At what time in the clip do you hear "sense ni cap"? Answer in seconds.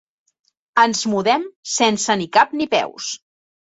1.75-2.57